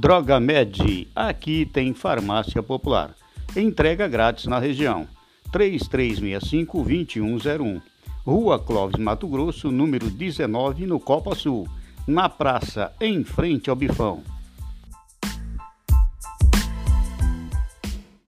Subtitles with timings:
[0.00, 3.14] Droga Med, aqui tem farmácia popular.
[3.54, 5.06] Entrega grátis na região.
[5.52, 7.82] 3365-2101.
[8.24, 11.68] Rua Clóvis Mato Grosso, número 19, no Copa Sul.
[12.06, 14.22] Na praça, em frente ao Bifão.